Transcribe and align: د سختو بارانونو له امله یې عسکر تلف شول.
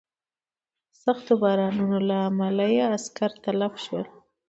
د 0.91 0.93
سختو 1.03 1.33
بارانونو 1.41 1.97
له 2.09 2.17
امله 2.29 2.65
یې 2.75 2.83
عسکر 2.95 3.31
تلف 3.43 3.73
شول. 3.85 4.05